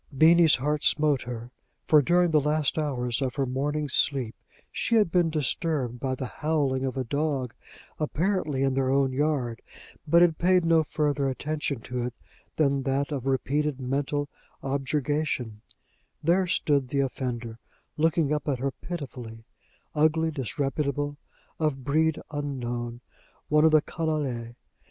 Beenie's 0.17 0.55
heart 0.55 0.83
smote 0.83 1.21
her; 1.21 1.51
for 1.85 2.01
during 2.01 2.31
the 2.31 2.39
last 2.39 2.75
hours 2.79 3.21
of 3.21 3.35
her 3.35 3.45
morning's 3.45 3.93
sleep 3.93 4.33
she 4.71 4.95
had 4.95 5.11
been 5.11 5.29
disturbed 5.29 5.99
by 5.99 6.15
the 6.15 6.25
howling 6.25 6.83
of 6.83 6.97
a 6.97 7.03
dog, 7.03 7.53
apparently 7.99 8.63
in 8.63 8.73
their 8.73 8.89
own 8.89 9.13
yard, 9.13 9.61
but 10.07 10.23
had 10.23 10.39
paid 10.39 10.65
no 10.65 10.81
further 10.83 11.29
attention 11.29 11.81
to 11.81 12.03
it 12.03 12.15
than 12.55 12.81
that 12.81 13.11
of 13.11 13.27
repeated 13.27 13.79
mental 13.79 14.27
objurgation: 14.63 15.61
there 16.23 16.47
stood 16.47 16.87
the 16.87 16.99
offender, 17.01 17.59
looking 17.95 18.33
up 18.33 18.47
at 18.47 18.57
her 18.57 18.71
pitifully 18.71 19.45
ugly, 19.93 20.31
disreputable, 20.31 21.15
of 21.59 21.83
breed 21.83 22.19
unknown, 22.31 23.01
one 23.49 23.63
of 23.63 23.69
the 23.71 23.83
_canaille! 23.83 24.55